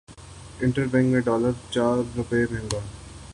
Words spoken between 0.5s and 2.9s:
inter bank میں dollar چار روپے مہنگا